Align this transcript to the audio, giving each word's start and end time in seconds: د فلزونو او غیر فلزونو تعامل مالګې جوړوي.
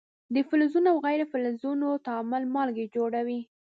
د 0.33 0.35
فلزونو 0.49 0.87
او 0.91 0.97
غیر 1.05 1.21
فلزونو 1.31 1.87
تعامل 2.05 2.43
مالګې 2.55 2.85
جوړوي. 2.95 3.39